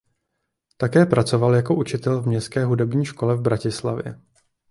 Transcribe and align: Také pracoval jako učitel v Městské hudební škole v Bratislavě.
Také 0.77 1.05
pracoval 1.05 1.55
jako 1.55 1.75
učitel 1.75 2.21
v 2.21 2.27
Městské 2.27 2.65
hudební 2.65 3.05
škole 3.05 3.35
v 3.35 3.41
Bratislavě. 3.41 4.21